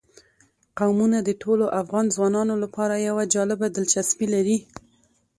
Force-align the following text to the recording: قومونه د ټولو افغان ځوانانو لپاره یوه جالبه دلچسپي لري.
قومونه 0.79 1.17
د 1.23 1.29
ټولو 1.41 1.65
افغان 1.81 2.05
ځوانانو 2.15 2.55
لپاره 2.63 3.03
یوه 3.07 3.23
جالبه 3.33 3.67
دلچسپي 3.69 4.27
لري. 4.35 4.57